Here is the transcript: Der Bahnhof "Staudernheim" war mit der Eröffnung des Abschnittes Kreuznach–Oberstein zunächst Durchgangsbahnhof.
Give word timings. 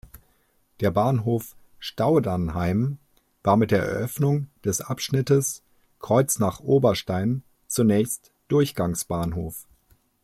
Der 0.79 0.89
Bahnhof 0.89 1.55
"Staudernheim" 1.77 2.97
war 3.43 3.55
mit 3.55 3.69
der 3.69 3.83
Eröffnung 3.83 4.47
des 4.65 4.81
Abschnittes 4.81 5.61
Kreuznach–Oberstein 5.99 7.43
zunächst 7.67 8.31
Durchgangsbahnhof. 8.47 9.67